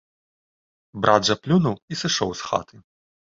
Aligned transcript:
Брат 1.03 1.27
жа 1.29 1.35
плюнуў 1.43 1.75
і 1.77 1.93
сышоў 2.01 2.29
з 2.41 2.49
хаты. 2.49 2.75